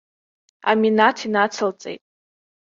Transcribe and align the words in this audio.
Аминаҭ 0.69 1.17
инацылҵеит. 1.27 2.01